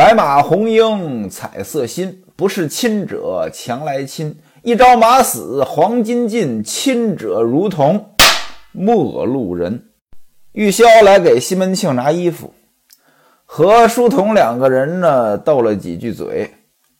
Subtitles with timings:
[0.00, 4.34] 白马红缨彩色新，不是亲者强来亲。
[4.62, 8.06] 一朝马死黄金尽，亲者如同
[8.72, 9.90] 陌路人。
[10.52, 12.54] 玉箫来给西门庆拿衣服，
[13.44, 16.50] 和书童两个人呢斗了几句嘴。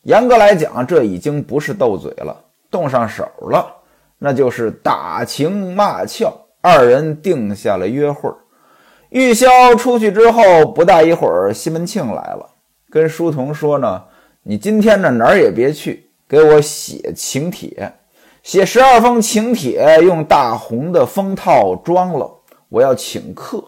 [0.02, 2.36] 严格来讲，这已经不是斗嘴了，
[2.70, 3.66] 动上手了，
[4.18, 6.30] 那就是打情骂俏。
[6.60, 8.30] 二人定下了约会。
[9.08, 12.49] 玉箫出去之后，不大一会儿，西门庆来了，
[12.90, 14.02] 跟书童说呢
[14.42, 17.92] ：“你今天呢哪儿也别去，给我写请帖，
[18.42, 22.28] 写十二封请帖，用大红的封套装了，
[22.68, 23.62] 我要请客。”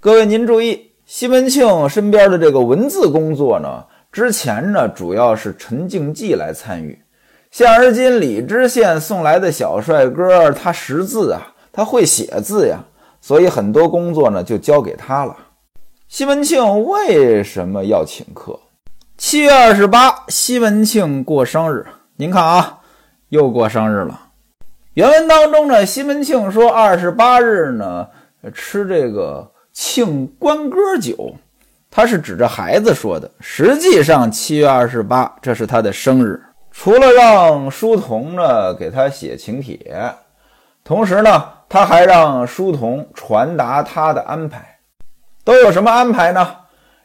[0.00, 7.00] 各位您注意，西门庆身边的这个文字工作呢，之前呢主要是陈静济来参与，
[7.50, 12.84] 现而今李知县送来的小帅哥，他识字啊，他会写字呀。
[13.20, 15.36] 所以很多工作呢就交给他了。
[16.08, 18.58] 西门庆为什么要请客？
[19.18, 21.86] 七月二十八，西门庆过生日。
[22.16, 22.78] 您看啊，
[23.28, 24.18] 又过生日了。
[24.94, 28.08] 原文当中呢，西门庆说二十八日呢
[28.54, 31.34] 吃这个庆官歌酒，
[31.90, 33.30] 他是指着孩子说的。
[33.40, 36.42] 实际上七月二十八这是他的生日。
[36.72, 40.10] 除了让书童呢给他写请帖，
[40.82, 41.44] 同时呢。
[41.70, 44.77] 他还让书童传达他的安排，
[45.48, 46.46] 都有什么安排呢？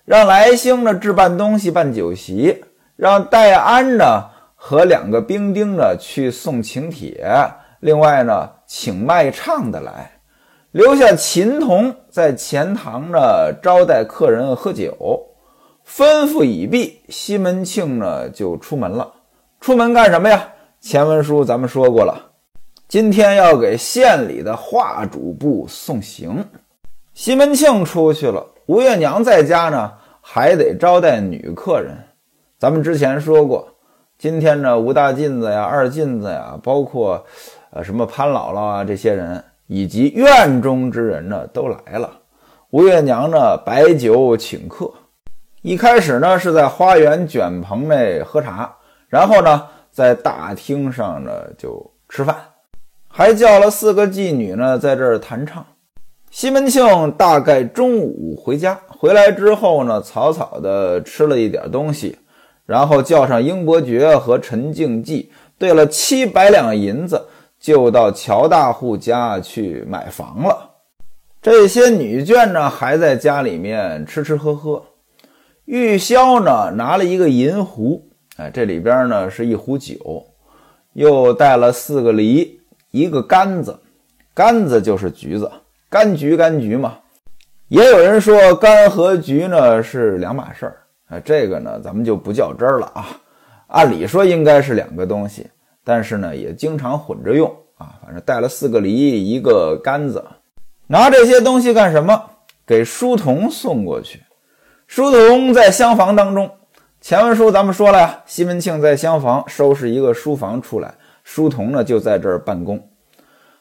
[0.03, 2.65] 让来兴呢置办东西办酒席，
[2.97, 7.25] 让戴安呢和两个兵丁呢去送请帖，
[7.79, 10.11] 另外呢请卖唱的来，
[10.71, 15.25] 留下琴童在前堂呢招待客人喝酒。
[15.87, 19.09] 吩咐已毕，西门庆呢就出门了。
[19.61, 20.49] 出门干什么呀？
[20.81, 22.31] 前文书咱们说过了。
[22.89, 26.45] 今天要给县里的画主簿送行，
[27.13, 31.95] 西门庆出去了，吴月娘在家呢，还得招待女客人。
[32.57, 33.67] 咱们之前说过，
[34.17, 37.23] 今天呢，吴大妗子呀、二妗子呀，包括
[37.69, 42.09] 呃什么潘姥姥啊这些人，以及院中之人呢，都来了。
[42.71, 44.91] 吴月娘呢，摆酒请客。
[45.61, 48.75] 一开始呢，是在花园卷棚内喝茶，
[49.07, 52.35] 然后呢，在大厅上呢就吃饭。
[53.07, 55.63] 还叫了四个妓女呢，在这儿弹唱。
[56.33, 62.17] 西门庆大概中午回家，回来之后呢，草草的吃了一点东西，
[62.65, 67.23] 然后叫上英伯爵和陈静济，兑了七百两银子，
[67.59, 70.71] 就到乔大户家去买房了。
[71.39, 74.83] 这些女眷呢，还在家里面吃吃喝喝。
[75.65, 80.25] 玉箫呢，拿了一个银壶，哎，这里边呢是一壶酒，
[80.93, 82.59] 又带了四个梨。
[82.89, 83.79] 一个柑子，
[84.35, 85.51] 柑子就是橘子，
[85.93, 86.97] 柑橘柑橘嘛。
[87.67, 90.77] 也有人说柑和橘呢是两码事儿，
[91.09, 93.05] 啊，这个呢咱们就不较真儿了啊。
[93.67, 95.45] 按理说应该是两个东西，
[95.83, 97.93] 但是呢也经常混着用啊。
[98.03, 100.25] 反正带了四个梨，一个柑子，
[100.87, 102.23] 拿这些东西干什么？
[102.65, 104.23] 给书童送过去。
[104.87, 106.49] 书童在厢房当中，
[107.01, 110.95] 前文书咱们说了呀，西门庆在厢房收拾一个书房出来。
[111.23, 112.89] 书童呢就在这儿办公，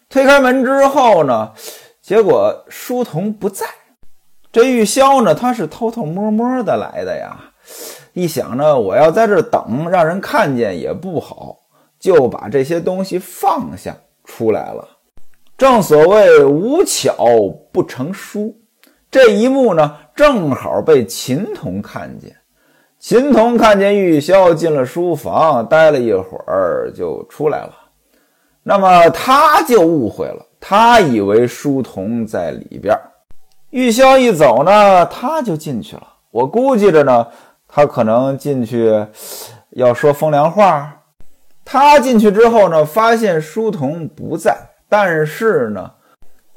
[0.08, 1.52] 推开门之后呢，
[2.02, 3.64] 结果书童不在。
[4.50, 7.38] 这玉箫呢，他是偷偷摸摸的来的呀。
[8.12, 11.56] 一想呢，我要在这等，让人看见也不好，
[12.00, 14.86] 就把这些东西放下出来了。
[15.56, 17.16] 正所谓无巧
[17.70, 18.52] 不成书，
[19.08, 22.34] 这一幕呢，正好被秦童看见。
[22.98, 27.72] 秦童看见玉箫进了书房，待了一会儿就出来了。
[28.64, 32.96] 那么他就误会了，他以为书童在里边。
[33.70, 36.06] 玉箫一走呢，他就进去了。
[36.30, 37.26] 我估计着呢，
[37.66, 39.04] 他可能进去
[39.70, 41.02] 要说风凉话。
[41.64, 44.56] 他进去之后呢，发现书童不在，
[44.88, 45.90] 但是呢，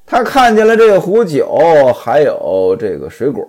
[0.06, 3.44] 他看见了这壶酒，还有这个水果。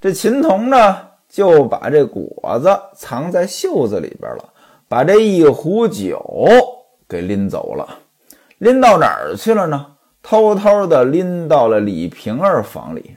[0.00, 0.96] 这秦童呢？
[1.26, 4.44] 就把这果子藏在袖子里边了，
[4.86, 6.24] 把这一壶酒
[7.08, 7.88] 给拎走了，
[8.58, 9.86] 拎到哪儿去了呢？
[10.22, 13.16] 偷偷的拎到了李瓶儿房里。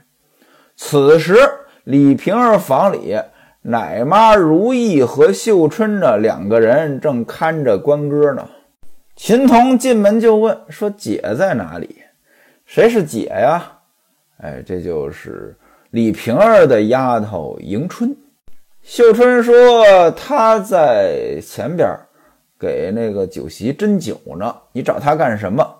[0.76, 1.36] 此时，
[1.84, 3.18] 李瓶儿房里，
[3.62, 8.46] 奶妈如意和秀春呢两个人正看着关哥呢。
[9.16, 12.02] 秦童进门就问说：“姐在哪里？
[12.66, 13.72] 谁是姐呀？”
[14.38, 15.56] 哎，这就是。
[15.90, 18.14] 李瓶儿的丫头迎春，
[18.82, 22.06] 秀春说：“她在前边儿
[22.58, 25.76] 给那个酒席斟酒呢，你找他干什么？”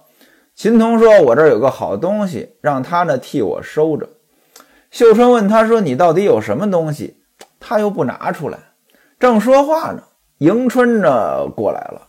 [0.55, 4.09] 秦童说：“我这儿有个好东西，让他呢替我收着。”
[4.91, 7.19] 秀春问他说：“你到底有什么东西？”
[7.61, 8.59] 他又不拿出来。
[9.21, 10.03] 正说话呢，
[10.39, 12.09] 迎春呢过来了。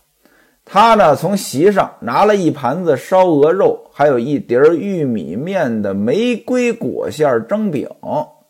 [0.64, 7.90] 他呢从席上拿了一盘子烧鹅肉，还有一碟玉米面的玫瑰果馅蒸饼，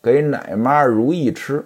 [0.02, 1.64] 给奶妈如意吃。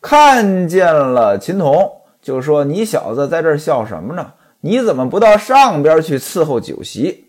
[0.00, 1.90] 看见了秦童，
[2.24, 4.32] 就说：“你小子在这儿笑什么呢？
[4.62, 7.26] 你怎么不到上边去伺候酒席？”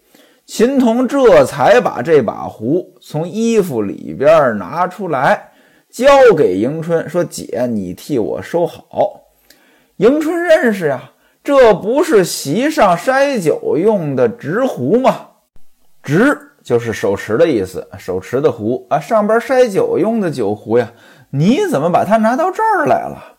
[0.47, 5.51] 秦童这才把这把壶从衣服里边拿出来，
[5.89, 9.24] 交给迎春，说：“姐，你替我收好。”
[9.97, 11.12] 迎春认识呀，
[11.44, 15.31] 这不是席上筛酒用的执壶吗？
[16.01, 20.89] 执就是手持的意思，手持的壶啊，上边筛酒用的酒壶呀。
[21.31, 23.34] 你怎么把它拿到这儿来了？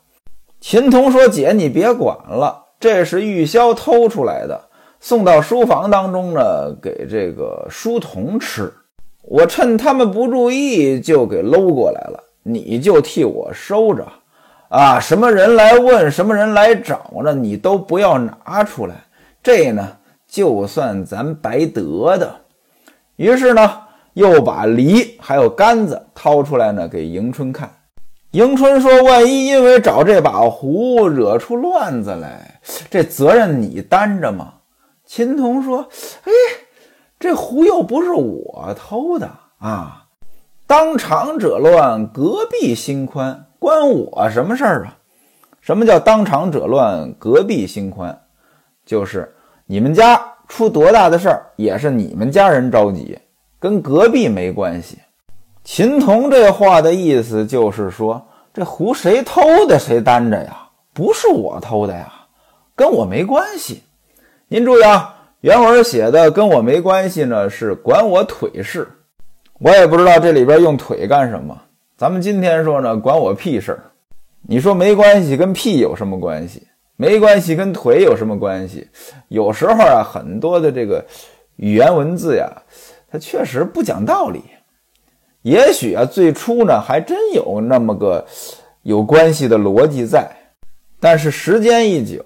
[0.68, 4.60] 秦童说：“姐，你别管了，这是玉箫偷出来的。”
[4.98, 8.74] 送到书房当中呢，给这个书童吃。
[9.22, 12.20] 我趁他们不注意，就给搂过来了。
[12.42, 14.04] 你就替我收着，
[14.68, 18.96] 啊，什么人来问，什么人来找呢，你都不要拿出来。
[19.44, 19.96] 这呢，
[20.26, 22.34] 就算咱白得的。
[23.14, 23.70] 于是呢，
[24.14, 27.70] 又把梨还有杆子掏出来呢，给迎春看。
[28.37, 32.61] 迎春说：“万一因为找这把壶惹出乱子来，
[32.91, 34.53] 这责任你担着吗？”
[35.06, 35.88] 秦童说
[36.25, 36.31] ：“哎，
[37.19, 40.05] 这壶又不是我偷的啊！
[40.67, 44.99] 当场者乱，隔壁心宽，关我什么事儿啊？
[45.62, 48.21] 什么叫当场者乱，隔壁心宽？
[48.85, 49.35] 就是
[49.65, 53.19] 你们家出多大的事儿，也是你们家人着急，
[53.59, 54.99] 跟隔壁没关系。”
[55.65, 58.25] 秦童这话的意思就是说，
[58.56, 60.56] 这壶谁偷的，谁担着呀？
[60.94, 62.11] 不是我偷的呀，
[62.75, 63.82] 跟我没关系。
[64.49, 68.88] 您注意啊，原文写的跟我没关系呢，是管我腿事。
[69.58, 71.55] 我也不知道这里边用腿干什么。
[71.99, 73.81] 咱们今天说呢，管我屁事儿。
[74.49, 76.67] 你说没关系，跟屁有什么关系？
[76.97, 78.88] 没关系，跟腿有什么关系？
[79.29, 81.05] 有时候啊，很多的这个
[81.56, 82.50] 语言文字呀，
[83.12, 84.43] 它确实不讲道理。
[85.46, 88.26] 也许啊，最初呢，还真有那么个
[88.82, 90.28] 有关系的逻辑在。
[90.98, 92.25] 但是时间一久，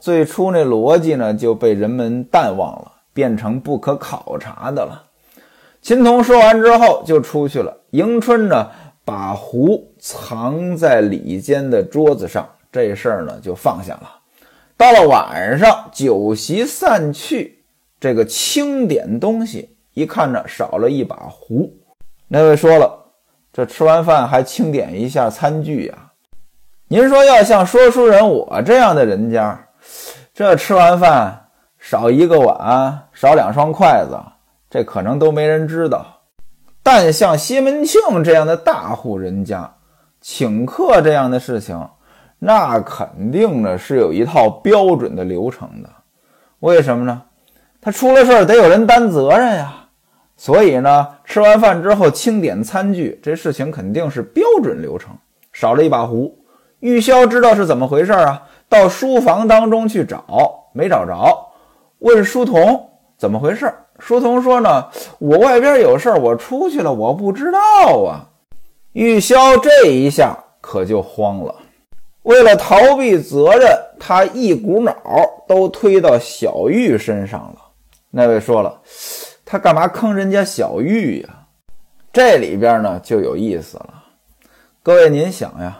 [0.00, 5.04] 最初那逻辑呢就被人们淡忘了，变成不可考察的了。
[5.82, 7.76] 秦童说完之后就出去了。
[7.90, 8.70] 迎春呢
[9.04, 14.08] 把壶藏在里间的桌子上，这事儿呢就放下了。
[14.78, 17.58] 到了晚上，酒席散去，
[18.00, 21.70] 这个清点东西一看呢少了一把壶。
[22.34, 22.90] 那位说了，
[23.52, 25.94] 这吃完饭还清点一下餐具呀？
[26.88, 29.68] 您说要像说书人我这样的人家，
[30.32, 31.48] 这吃完饭
[31.78, 34.18] 少一个碗，少两双筷子，
[34.70, 36.06] 这可能都没人知道。
[36.82, 39.70] 但像西门庆这样的大户人家，
[40.22, 41.86] 请客这样的事情，
[42.38, 45.90] 那肯定呢是有一套标准的流程的。
[46.60, 47.24] 为什么呢？
[47.78, 49.80] 他出了事儿得有人担责任呀。
[50.36, 55.10] 所以呢，吃完饭之后清点餐具，这事情肯定是标准流程。
[55.52, 56.36] 少了一把壶。
[56.80, 58.42] 玉箫知道是怎么回事啊？
[58.68, 60.24] 到书房当中去找，
[60.72, 61.38] 没找着，
[61.98, 63.72] 问书童怎么回事。
[64.00, 64.88] 书童说呢
[65.20, 67.58] ：“我外边有事儿，我出去了，我不知道
[68.02, 68.26] 啊。”
[68.94, 71.54] 玉箫这一下可就慌了。
[72.22, 73.68] 为了逃避责任，
[74.00, 74.96] 他一股脑
[75.46, 77.56] 都推到小玉身上了。
[78.10, 78.80] 那位说了
[79.52, 81.28] ：“他干嘛坑人家小玉呀？”
[82.10, 84.02] 这里边呢就有意思了。
[84.82, 85.78] 各位，您想呀。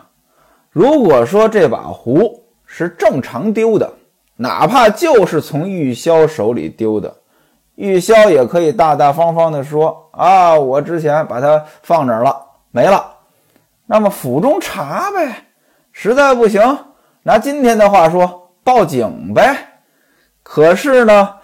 [0.69, 3.91] 如果说这把壶是正常丢的，
[4.35, 7.11] 哪怕就是从玉箫手里丢的，
[7.73, 13.03] 玉箫也可以大大方方的说：“啊，我之前把它放哪儿了，没了。”
[13.87, 15.47] 那么府中查呗，
[15.91, 16.61] 实在不行，
[17.23, 19.57] 拿今天的话说，报警呗。
[20.43, 21.35] 可是呢，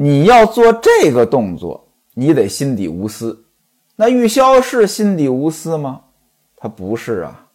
[0.00, 3.36] 你要做这个动作，你得心底无私。
[3.96, 6.02] 那玉箫是心底无私吗？
[6.56, 7.46] 他不是啊。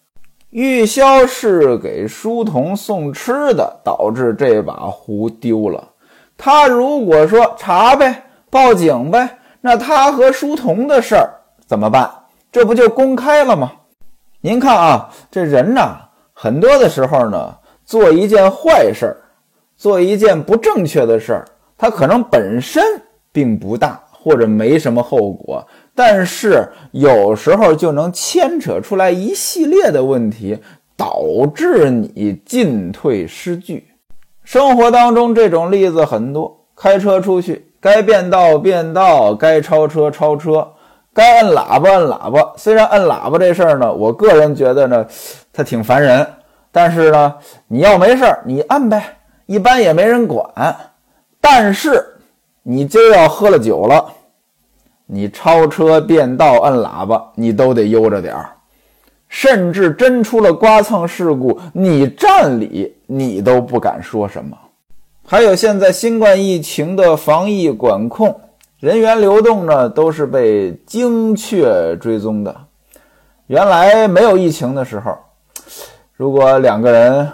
[0.50, 5.88] 玉箫是给书童送吃的，导致这把壶丢了。
[6.36, 11.34] 他如果说查呗，报警呗，那他和书童的事儿
[11.66, 12.12] 怎么办？
[12.52, 13.72] 这不就公开了吗？
[14.42, 15.98] 您看啊，这人呐，
[16.34, 19.16] 很多的时候呢，做一件坏事儿，
[19.78, 21.46] 做一件不正确的事儿，
[21.84, 22.82] 它可能本身
[23.34, 25.68] 并不大，或者没什么后果。
[25.94, 30.58] 但是有时候就能牵扯出来一系列的问题，
[30.96, 31.22] 导
[31.54, 33.86] 致你进退失据。
[34.46, 40.66] 生活当中这种例子很多，开车出去该变道变道，该超车超车，
[41.14, 42.54] 该摁喇叭摁喇叭。
[42.56, 45.06] 虽然摁喇叭这事儿呢，我个人觉得呢，
[45.52, 46.26] 它挺烦人。
[46.72, 47.36] 但是呢，
[47.68, 50.46] 你要没事儿，你按呗，一般也没人管。
[51.46, 52.02] 但是
[52.62, 54.06] 你今儿要喝了酒了，
[55.06, 58.50] 你超车、变道、摁喇叭，你都得悠着点儿。
[59.28, 64.58] 甚至真出了刮蹭事故，你站里你都不敢说什么。
[65.26, 68.40] 还有现在新冠疫情的防疫管控，
[68.80, 72.56] 人员流动呢都是被精确追踪的。
[73.48, 75.14] 原来没有疫情的时候。
[76.16, 77.30] 如果两个人，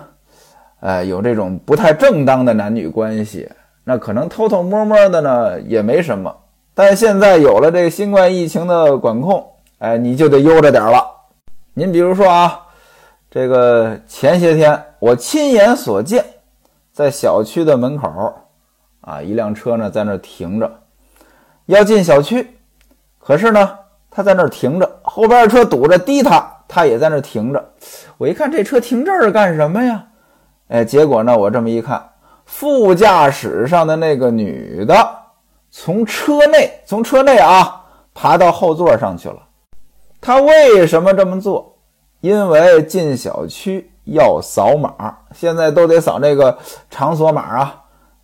[0.80, 3.48] 呃，有这种不太正当的男女关系，
[3.90, 6.32] 那可能偷偷摸摸的呢也没什么。
[6.76, 9.44] 但现在有了这个新冠疫情的管控，
[9.80, 11.04] 哎，你就得悠着点了。
[11.74, 12.68] 您比如说啊，
[13.32, 16.24] 这个前些天我亲眼所见，
[16.94, 18.32] 在小区的门口，
[19.02, 20.72] 啊，一辆车呢在那停着，
[21.66, 22.48] 要进小区，
[23.18, 23.76] 可是呢
[24.12, 26.58] 他在那停着，后边的车堵着滴他。
[26.72, 27.74] 他也在那停着，
[28.20, 30.06] 我一看这车停这儿干什么呀？
[30.68, 32.00] 哎，结果呢，我这么一看，
[32.52, 34.96] 副驾驶上的那个女的
[35.70, 39.38] 从车内从车内啊爬到后座上去了。
[40.20, 41.78] 她为什么这么做？
[42.22, 46.58] 因为进小区要扫码，现在都得扫那个
[46.90, 47.76] 场所码啊。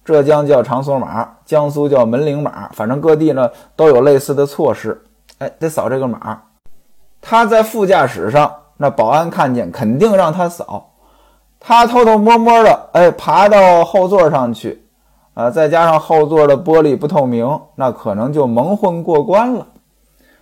[0.03, 5.01] 浙江叫场所码，江苏叫门铃码，反正各地呢都有类似的措施。
[5.38, 6.41] 哎，得扫这个码。
[7.22, 10.94] 他在副驾驶上，那保安看见肯定让他扫。
[11.67, 14.86] 他偷偷摸摸的，哎，爬到后座上去，
[15.34, 19.65] 啊，再加上后座的玻璃不透明，那可能就蒙混过关了。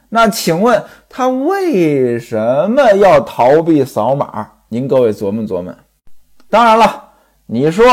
[0.10, 4.46] 那请问他为什么要逃避扫码？
[4.68, 5.74] 您各位琢磨琢磨。
[6.50, 7.02] 当然了，
[7.46, 7.86] 你说，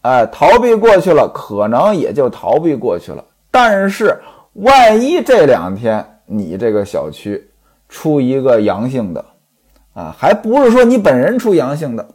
[0.00, 3.22] 哎，逃避过去了，可能也就逃避过去了。
[3.50, 4.18] 但是
[4.54, 7.46] 万一这两天你这个小区，
[7.90, 9.22] 出一个阳性的，
[9.92, 12.08] 啊，还不是说你本人出阳性的，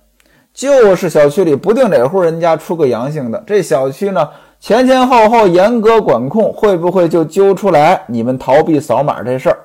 [0.56, 4.28] 就是小区里不定哪户人家出个阳性的，这小区呢
[4.60, 9.60] 前前后后严格管控，会不会就揪出来你们逃避扫码这事儿？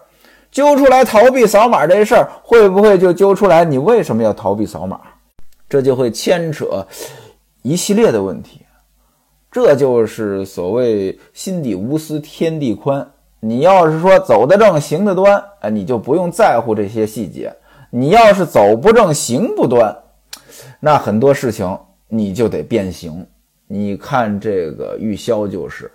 [0.50, 5.00] 揪出来逃避扫码这事儿，会不会就揪出来你为什么要逃避扫码？
[5.68, 6.85] 这就会牵扯
[7.62, 8.62] 一系列的问题，
[9.52, 13.09] 这就是所谓心底无私天地宽。
[13.38, 17.54] 你要是说走得正行得端，哎，你就不用在乎这些细节。
[17.90, 19.97] 你要是走不正行不端，
[20.80, 21.78] 那很多事情
[22.09, 23.26] 你就得变形。
[23.66, 25.90] 你看这个玉箫就是，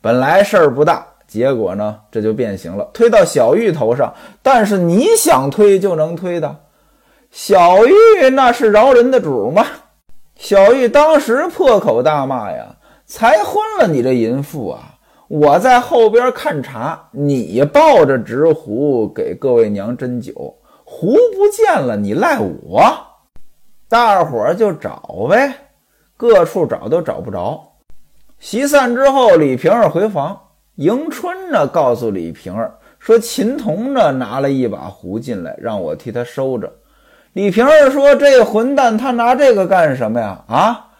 [0.00, 4.12] 本来事儿不大，结果呢这就变形了，推到小玉头上。
[4.42, 6.56] 但是你想推就能推的，
[7.30, 9.64] 小玉那是饶人的主吗？
[10.34, 12.74] 小玉当时破口大骂呀
[13.06, 14.96] ：“才昏了你这淫妇啊！”
[15.28, 22.82] 我在后边看茶，你抱着纸壶给各位娘斟酒，壶不见了，你赖我。
[23.90, 25.52] 大伙儿就找呗，
[26.16, 27.60] 各处找都找不着。
[28.38, 30.40] 席散之后，李瓶儿回房，
[30.76, 36.72] 迎春呢告诉李瓶儿说，秦童呢拿了一把壶进来，让我替他收着。
[37.32, 40.44] 李瓶儿说，这混蛋他拿这个干什么呀？
[40.46, 40.90] 啊，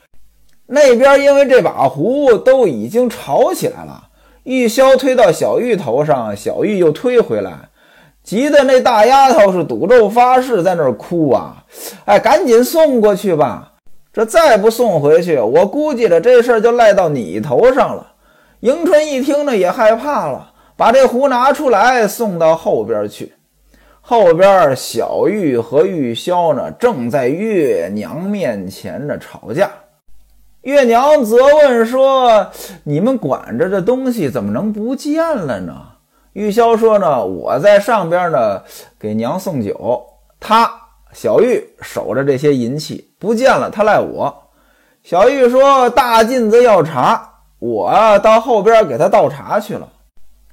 [0.66, 4.08] 那边因为这把壶都已经吵起来了。
[4.42, 7.69] 玉箫推到小玉头上，小玉又推回来，
[8.22, 11.64] 急得那大丫头是赌咒发誓，在那儿哭啊！
[12.04, 13.72] 哎，赶紧送过去吧！
[14.12, 18.12] 这再不送回去，我估计着这事儿就赖到你头上了。
[18.60, 23.32] 迎春一听呢，也害怕了，把这壶拿出来，送到后边去。
[24.00, 29.70] 后边小玉和玉箫呢，正在月娘面前呢吵架。
[30.62, 32.48] 月娘责问说
[32.84, 35.72] ：“你们管着这东西怎么能不见了呢？”
[36.32, 38.62] 玉箫说：“呢，我在上边呢，
[38.98, 40.06] 给娘送酒。
[40.38, 40.70] 他
[41.12, 44.44] 小玉守着这些银器不见了，他赖我。”
[45.02, 49.88] 小玉说：“大妗子要茶，我到后边给他倒茶去了。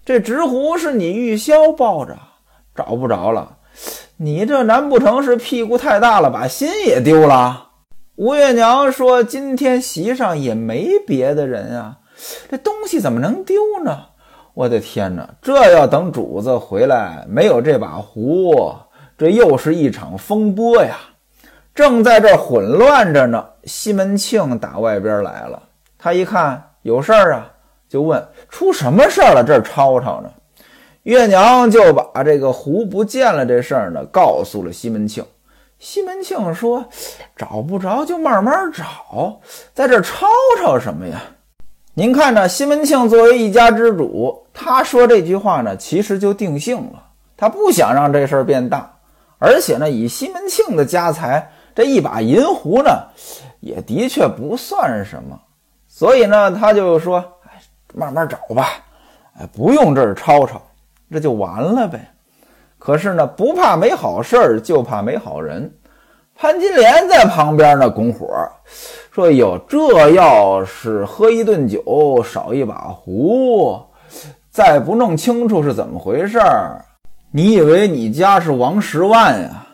[0.06, 2.18] 这纸壶是你玉箫抱着，
[2.74, 3.58] 找不着了。
[4.16, 7.66] 你这难不成是屁股太大了，把心也丢了？”
[8.16, 11.98] 吴月娘说：“今天席上也没别的人啊，
[12.50, 14.06] 这东西怎么能丢呢？
[14.58, 15.30] 我的天哪！
[15.40, 18.76] 这要等主子回来，没有这把壶，
[19.16, 20.98] 这又是一场风波呀！
[21.76, 25.62] 正在这混乱着呢，西门庆打外边来了。
[25.96, 27.52] 他一看有事儿啊，
[27.88, 29.44] 就问：出什么事儿了？
[29.44, 30.32] 这吵吵呢？
[31.04, 35.24] 月娘就把这个壶不见了这事儿呢，告诉了西门庆。”
[35.78, 36.84] 西门庆说
[37.38, 39.40] ：“找不着就慢慢找，
[39.76, 40.26] 在这吵
[40.60, 41.22] 吵什么呀？
[41.94, 47.04] 您看着，西门庆作为一家之主，他说这句话呢，其实就定性了。
[47.38, 48.92] 他不想让这事儿变大
[49.38, 52.90] 而且呢，以西门庆的家财，这一把银壶呢，
[53.60, 55.40] 也的确不算什么。
[55.88, 57.62] 所以呢，他就说：“哎，
[57.94, 58.68] 慢慢找吧，
[59.40, 60.60] 哎，不用这儿吵吵，
[61.12, 62.10] 这就完了呗。”
[62.80, 65.72] 可是呢，不怕没好事儿，就怕没好人。
[66.36, 68.28] 潘金莲在旁边呢，拱火
[69.12, 73.80] 说：“哟，这要是喝一顿酒，少一把壶，
[74.58, 76.84] 再不弄清楚是怎么回事儿，
[77.30, 79.68] 你以为你家是王十万呀？”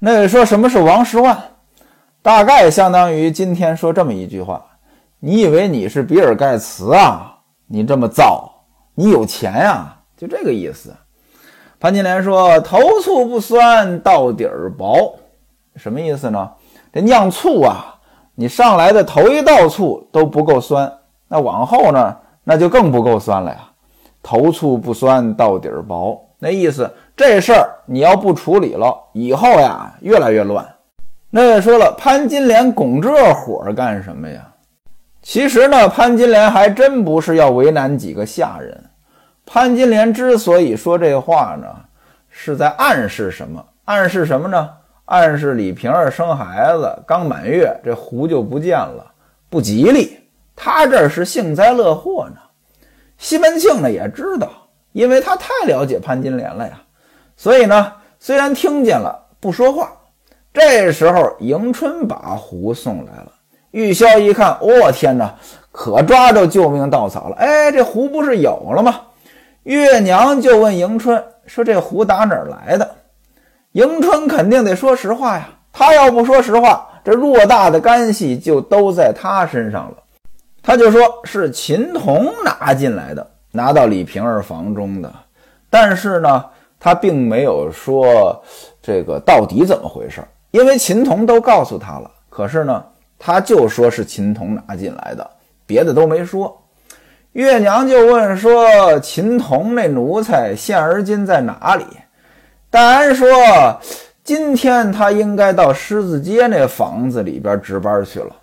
[0.00, 1.38] 那位说什么是王十万？
[2.22, 4.64] 大概相当于今天说这么一句话
[5.20, 7.36] ：“你以为你是比尔盖茨啊？
[7.66, 8.50] 你这么造，
[8.94, 10.96] 你有钱呀？”就这个意思。
[11.78, 15.14] 潘金莲说：“头醋不酸，到底儿薄。”
[15.76, 16.50] 什么意思呢？
[16.90, 17.94] 这酿醋啊，
[18.34, 20.90] 你上来的头一道醋都不够酸，
[21.28, 23.58] 那往后呢，那就更不够酸了呀。
[24.28, 30.66] 头醋不酸，到底儿薄，那意思这事儿你要不处理了，以后呀越来越乱。
[31.30, 34.44] 那说了，潘金莲拱这火干什么呀？
[35.22, 38.84] 其实呢，潘金莲还真不是要为难几个下人。
[39.46, 41.68] 潘金莲之所以说这话呢，
[42.28, 43.64] 是在暗示什么？
[43.84, 44.70] 暗示什么呢？
[45.04, 49.06] 暗示李瓶儿生孩子刚满月，这壶就不见了，
[49.48, 50.18] 不吉利。
[50.56, 52.40] 他这是幸灾乐祸呢。
[53.18, 54.48] 西门庆呢也知道，
[54.92, 56.80] 因为他太了解潘金莲了呀，
[57.36, 59.90] 所以呢，虽然听见了，不说话。
[60.52, 63.32] 这时候，迎春把壶送来了。
[63.72, 65.34] 玉箫一看，我天哪，
[65.70, 67.36] 可抓着救命稻草了！
[67.36, 69.00] 哎，这壶不是有了吗？
[69.64, 72.90] 月娘就问迎春说：“这壶打哪儿来的？”
[73.72, 79.96] 迎春肯定得说实话呀，他要不说实话，这偌大的干系就都在他身上了。
[80.66, 85.08] 他就说是秦童拿进来的，拿到李瓶儿房中的。
[85.70, 86.44] 但是呢，
[86.80, 88.42] 他并没有说
[88.82, 90.20] 这个到底怎么回事，
[90.50, 92.10] 因为秦童都告诉他了。
[92.28, 92.84] 可是呢，
[93.16, 95.30] 他就说是秦童拿进来的，
[95.66, 96.60] 别的都没说。
[97.30, 101.84] 月娘就问说：“秦童那奴才现而今在哪里？”
[102.70, 103.28] 戴安说
[104.24, 108.34] ：“今天他应该到狮子街那房子里边值班去了。”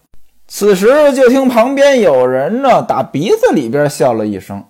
[0.55, 4.63] 此时就听旁边有人呢打鼻子里边笑了一声。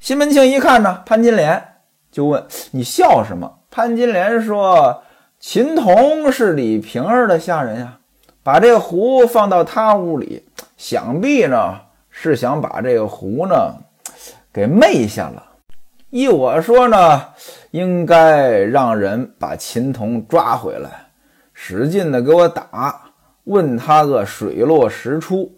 [0.00, 1.62] 西门庆一看呢，潘金莲
[2.10, 5.04] 就问：“你笑什么？”潘金莲说
[5.38, 7.96] ：“秦童是李瓶儿的下人呀，
[8.42, 10.44] 把这壶放到他屋里，
[10.76, 11.76] 想必呢
[12.10, 13.72] 是想把这个壶呢
[14.52, 15.44] 给昧下了。
[16.10, 17.22] 依我说呢。”
[17.70, 20.88] 应该让人把秦童抓回来，
[21.52, 23.00] 使劲的给我打，
[23.44, 25.52] 问他个水落石出。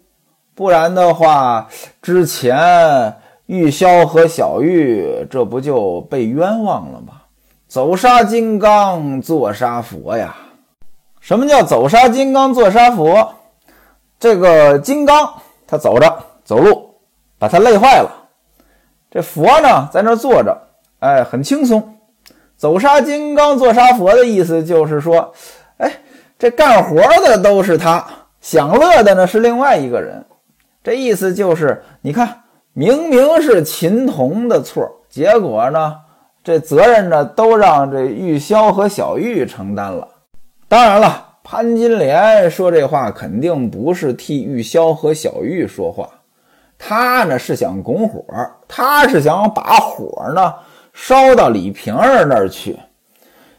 [0.55, 1.67] 不然的话，
[2.01, 7.13] 之前玉箫和小玉这不就被冤枉了吗？
[7.67, 10.35] 走杀金刚，坐杀佛呀！
[11.19, 13.35] 什么叫走杀金刚，坐杀佛？
[14.19, 15.33] 这个金刚
[15.67, 16.95] 他走着走路，
[17.37, 18.09] 把他累坏了。
[19.11, 20.57] 这佛呢，在那坐着，
[20.99, 21.97] 哎，很轻松。
[22.55, 25.33] 走杀金刚，坐杀佛的意思就是说，
[26.37, 26.95] 这干活
[27.25, 28.05] 的都是他，
[28.41, 30.23] 享乐的呢是另外一个人。
[30.83, 35.95] 这意思就是，你看，明明是秦童的错，结果呢，
[36.43, 40.07] 这责任呢都让这玉箫和小玉承担了。
[40.67, 46.07] 当然了，潘金莲说这话肯定不是替玉箫和小玉说话，
[46.77, 48.23] 他呢是想拱火，
[48.67, 50.53] 他是想把火呢。
[50.93, 52.75] 烧到李瓶儿那儿去。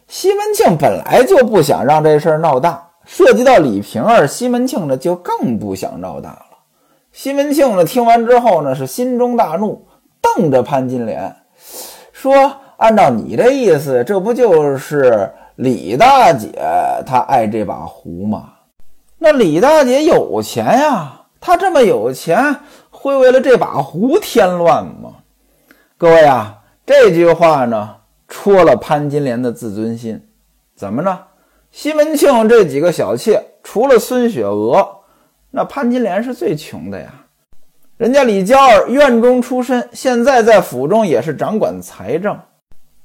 [0.08, 6.46] 西门庆本来就不想让这事儿闹大，涉及到李瓶儿，西门庆呢就更不想闹大了。
[7.12, 9.86] 西门庆呢听完之后呢是心中大怒，
[10.22, 11.36] 瞪着潘金莲
[12.10, 16.58] 说：“按照你这意思，这不就是李大姐
[17.06, 18.52] 她爱这把壶吗？
[19.18, 22.56] 那李大姐有钱呀，她这么有钱，
[22.90, 25.10] 会为了这把壶添乱吗？
[25.98, 26.54] 各位啊！”
[26.86, 27.96] 这句话呢，
[28.28, 30.22] 戳了潘金莲的自尊心。
[30.76, 31.18] 怎么呢？
[31.70, 34.86] 西门庆这几个小妾，除了孙雪娥，
[35.50, 37.12] 那潘金莲是最穷的呀。
[37.96, 42.38] 人家李娇儿院中出身，现在在府中也是掌管财政。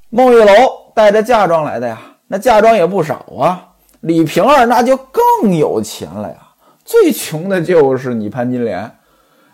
[0.09, 0.53] 孟玉楼
[0.93, 3.69] 带着嫁妆来的呀，那嫁妆也不少啊。
[4.01, 6.37] 李瓶儿那就更有钱了呀。
[6.85, 8.91] 最穷的就是你潘金莲。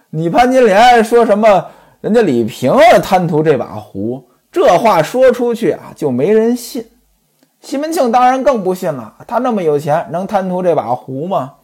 [0.09, 1.65] 你潘金莲说什么？
[2.01, 6.89] 人家李瓶儿贪图这把壶，这话说出去啊，就没人信。
[7.61, 11.55] 西门庆当然更不信了，他那么有钱，能贪图这把壶吗？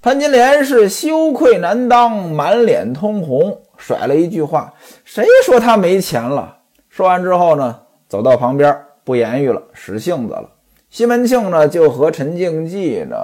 [0.00, 4.72] 潘金莲是羞愧难当，满脸通红，甩了一句话
[5.04, 10.48] ：“谁说他没钱了？”说完之后呢，走到旁边，不言语了，使性子了。
[10.90, 13.16] 西门庆呢，就和陈静济呢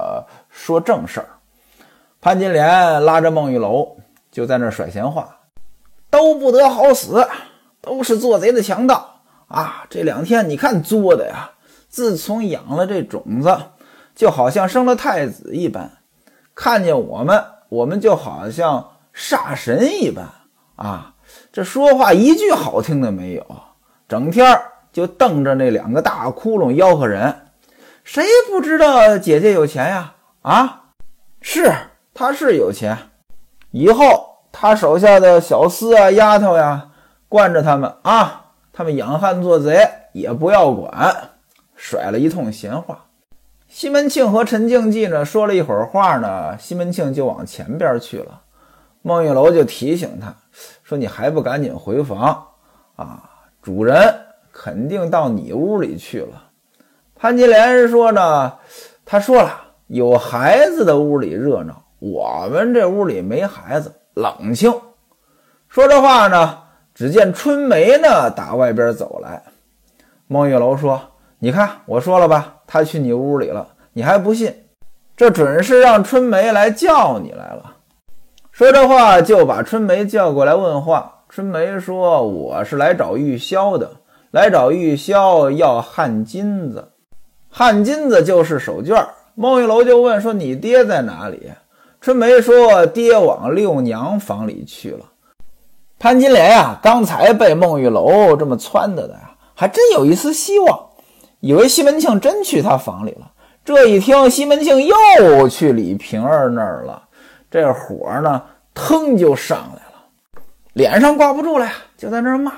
[0.50, 1.26] 说正事儿。
[2.20, 3.96] 潘金莲拉着孟玉楼
[4.32, 5.40] 就在那甩闲话，
[6.10, 7.24] 都不得好死，
[7.84, 9.84] 都是做贼的强盗啊！
[9.90, 11.50] 这两天你看作的呀，
[11.88, 13.56] 自从养了这种子，
[14.14, 15.90] 就好像生了太子一般，
[16.54, 20.26] 看见我们，我们就好像煞神一般
[20.76, 21.14] 啊！
[21.52, 23.46] 这说话一句好听的没有，
[24.08, 24.60] 整天
[24.92, 27.34] 就瞪着那两个大窟窿吆喝人。
[28.02, 30.14] 谁不知道姐姐有钱呀？
[30.42, 30.82] 啊，
[31.40, 31.72] 是。
[32.16, 32.96] 他是有钱，
[33.72, 36.90] 以后他手下的小厮啊、丫头呀，
[37.34, 41.30] 惯着他们啊，他们养汉做贼也不要管，
[41.74, 43.06] 甩了一通闲话。
[43.66, 48.42] 西门庆和陈静济呢说了一会儿话呢，西门庆就往前边去了。
[49.02, 50.32] 孟玉楼就提醒他
[50.84, 52.46] 说：“你还不赶紧回房
[52.94, 53.28] 啊？
[53.60, 54.14] 主人
[54.52, 56.44] 肯定到你屋里去了。”
[57.18, 58.52] 潘金莲说呢
[59.04, 64.72] ：“他说了，有孩子的屋里热闹。”我们这屋里没孩子，冷清。
[65.68, 66.58] 说这话呢，
[66.94, 69.42] 只见春梅呢打外边走来。
[70.28, 71.00] 孟玉楼说
[71.40, 74.54] ：“你看，我说了吧，他去你屋里了，你还不信？
[75.16, 77.74] 这准是让春梅来叫你来了。”
[78.52, 81.22] 说这话就把春梅叫过来问话。
[81.28, 83.90] 春梅说：“我是来找玉箫的，
[84.30, 86.92] 来找玉箫要汗金子，
[87.50, 89.04] 汗金子就是手绢。”
[89.34, 91.50] 孟玉楼就问说：“你爹在哪里？”
[92.00, 95.04] 春梅说：“爹往六娘房里去了。”
[96.04, 100.78] 潘金莲呀，刚才被孟玉楼这么撺掇的呀，还真有一丝希望，
[101.40, 103.30] 以为西门庆真去他房里了。
[103.64, 107.04] 这一听西门庆又去李瓶儿那儿了，
[107.50, 108.42] 这火呢，
[108.74, 110.42] 腾就上来了，
[110.74, 112.52] 脸上挂不住了呀，就在那骂：“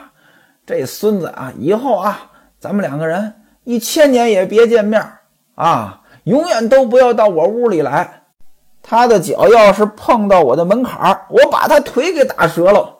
[0.67, 2.29] 这孙子啊，以后啊，
[2.59, 3.33] 咱们两个人
[3.63, 5.01] 一千年也别见面
[5.55, 8.25] 啊，永远都不要到我屋里来。”
[8.83, 12.96] 他的脚要是碰到我的门槛，我把他腿给打折了。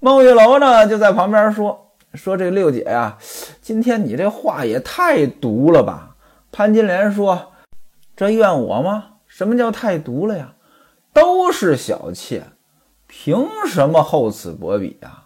[0.00, 3.18] 孟玉楼呢，就在旁边说：“说这六姐呀，
[3.60, 6.10] 今天你这话也太毒了吧？”
[6.52, 7.52] 潘金莲说
[8.16, 9.04] ：“这怨我吗？
[9.26, 10.52] 什么叫太毒了呀？
[11.12, 12.44] 都是小妾，
[13.08, 15.24] 凭什么厚此薄彼啊？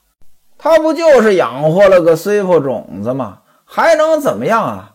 [0.57, 3.41] 他不就是养活了个随婆种子吗？
[3.67, 4.95] 还能怎么样啊？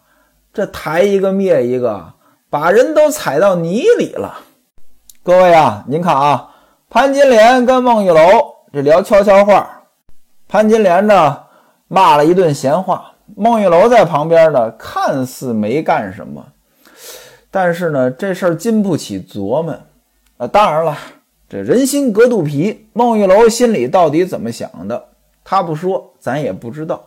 [0.52, 2.13] 这抬一个灭一个，
[2.50, 4.40] 把人都踩到泥里了。”
[5.22, 6.56] 各位啊，您看啊，
[6.90, 9.84] 潘金莲跟孟玉楼这聊悄悄话，
[10.48, 11.40] 潘金莲呢
[11.88, 16.46] 骂了一顿闲话，孟玉楼在旁边呢看似没干什么，
[17.50, 19.74] 但是呢这事儿经不起琢磨
[20.38, 20.46] 啊。
[20.46, 20.98] 当然了，
[21.48, 25.02] 这人心隔肚皮，孟玉楼心里到底怎么想的，
[25.46, 27.02] 他不说，咱也不知道。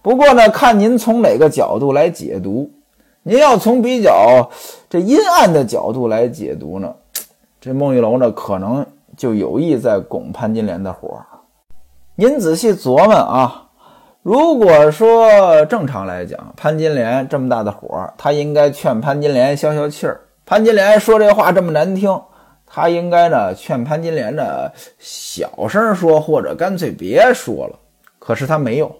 [0.00, 2.70] 不过呢，看您从哪个角度来解读，
[3.22, 4.50] 您要从比较
[4.88, 6.94] 这阴暗的角度来解读呢？
[7.60, 8.86] 这孟玉楼呢，可能
[9.20, 11.22] 就有意在拱潘金莲的火。
[12.14, 13.68] 您仔细琢磨啊，
[14.22, 20.22] 如果说正常来讲，潘金莲这么大的火，他应该劝潘金莲消消气儿。
[20.46, 22.18] 潘金莲说这话这么难听，
[22.66, 27.78] 他应该呢劝潘金莲呢小声说，或者干脆别说了。
[28.18, 28.90] 可是他没有，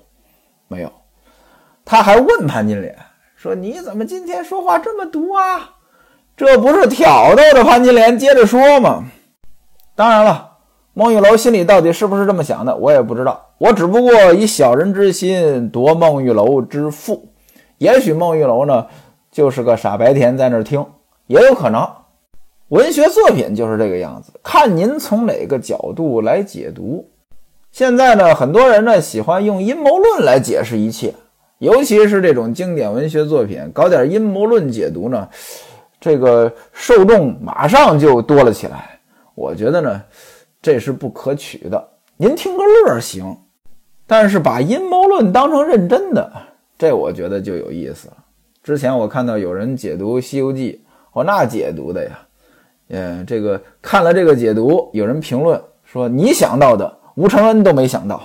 [0.68, 0.92] 没有，
[1.82, 2.94] 他还问潘金莲
[3.36, 5.70] 说：“你怎么今天说话这么毒啊？”
[6.36, 9.04] 这不是挑逗着潘金莲接着说吗？
[9.94, 10.52] 当然了，
[10.94, 13.48] 孟玉楼心里到底是不是这么想的，我也不知道。
[13.58, 17.28] 我只不过以小人之心夺孟玉楼之腹，
[17.78, 18.86] 也许孟玉楼呢
[19.30, 20.84] 就是个傻白甜，在那儿听
[21.26, 21.86] 也有可能。
[22.68, 27.10] 文学作品就是这个样子，看您从哪个角度来解读。
[27.72, 31.12] 现在呢，很多人呢喜欢用阴谋论来解释一切，
[31.58, 35.28] 尤其是这种经典文学作品，搞点阴谋论解读呢。
[36.00, 38.99] 这个受众马上就多了起来，
[39.40, 40.02] 我觉得呢，
[40.60, 41.88] 这是不可取的。
[42.18, 43.34] 您听个乐行，
[44.06, 46.30] 但是把阴谋论当成认真的，
[46.78, 48.18] 这我觉得就有意思了。
[48.62, 50.82] 之前我看到有人解读《西游记》，
[51.14, 52.18] 我，那解读的呀，
[52.90, 58.20] 嗯，这个看了这个解读，有人评论说你想到的吴承恩都没想到。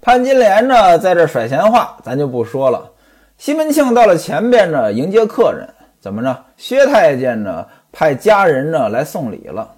[0.00, 2.90] 潘金莲呢，在这甩闲话，咱就不说了。
[3.38, 5.68] 西门庆到了前边呢，迎接客人。
[6.00, 6.44] 怎么着？
[6.56, 7.64] 薛太监呢？
[7.92, 9.70] 派家人呢来送礼了。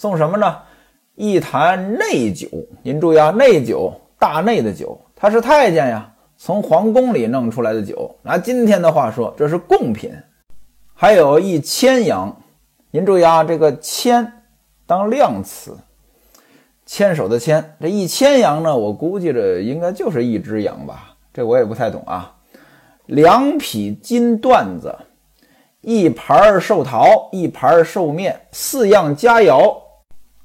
[0.00, 0.56] 送什么呢？
[1.14, 2.48] 一坛内酒。
[2.82, 4.98] 您注意啊，内酒，大内的酒。
[5.14, 8.16] 他是太监呀，从皇宫里弄出来的酒。
[8.22, 10.10] 拿今天的话说，这是贡品。
[10.94, 12.34] 还有一千羊。
[12.90, 14.32] 您注意啊，这个千
[14.86, 15.76] 当量词，
[16.86, 17.76] 牵手的牵。
[17.78, 21.14] 这一千羊呢，我估计着应该就是一只羊吧。
[21.34, 22.34] 这我也不太懂啊。
[23.04, 24.96] 两匹金缎子，
[25.82, 29.76] 一盘寿桃，一盘寿面，四样佳肴。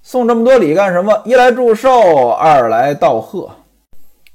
[0.08, 1.20] 送这么多礼干什么？
[1.26, 3.50] 一来祝寿，二来道贺。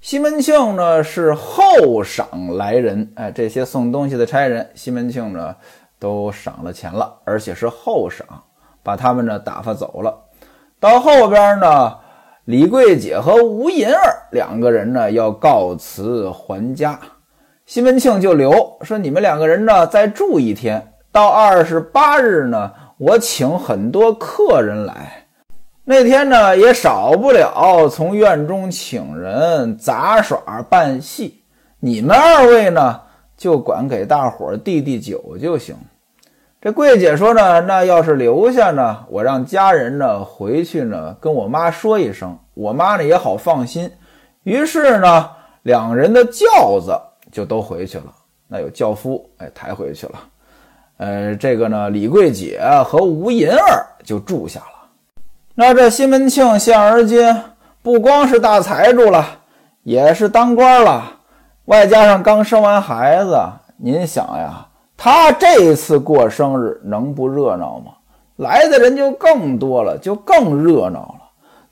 [0.00, 5.54] 西门庆呢是后赏来人，哎，这些送东西的差人，西门庆呢
[6.00, 8.26] 都赏了钱了，而且是后赏，
[8.82, 10.12] 把他们呢打发走了。
[10.80, 11.96] 到后边呢。
[12.46, 16.98] 李桂姐和吴银儿两个人呢，要告辞还家。
[17.64, 20.94] 西门庆就留说：“你们两个人呢，再住一天。
[21.12, 25.19] 到二十八日呢，我请很多客人来。
[25.84, 31.42] 那天呢，也少不了从院中请人杂耍扮戏。
[31.80, 33.00] 你们二位呢，
[33.36, 35.74] 就管给大伙递递酒就行。”
[36.60, 43.90] 这桂姐说呢，那要是留下呢，我让家人呢回去呢跟我妈说一声，我妈呢也好放心。
[44.42, 45.30] 于是呢，
[45.62, 46.92] 两人的轿子
[47.32, 48.14] 就都回去了。
[48.46, 50.20] 那有轿夫哎抬回去了。
[50.98, 54.79] 呃，这个呢，李桂姐和吴银儿就住下了。
[55.54, 57.36] 那这西门庆现而今
[57.82, 59.26] 不光是大财主了，
[59.82, 61.04] 也是当官了，
[61.66, 63.38] 外加上刚生完孩子，
[63.76, 64.66] 您想呀。
[64.96, 67.92] 他这次过生日能不热闹吗？
[68.36, 71.20] 来的人就更多了，就更热闹了。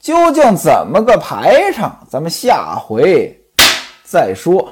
[0.01, 1.99] 究竟怎么个排场？
[2.09, 3.39] 咱们下回
[4.03, 4.69] 再说。